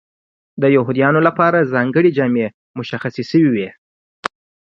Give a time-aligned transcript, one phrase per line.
[0.61, 3.69] د یهودیانو لپاره ځانګړې جامې مشخصې شوې وې.